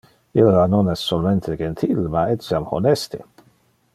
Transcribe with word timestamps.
Illa 0.43 0.61
non 0.75 0.89
es 0.93 1.03
solmente 1.09 1.59
gentil, 1.61 2.01
ma 2.15 2.25
etiam 2.37 2.69
honeste. 2.79 3.23